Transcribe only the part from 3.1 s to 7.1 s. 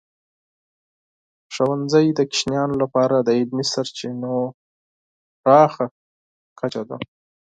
د علمي سرچینو پراخه کچه ده.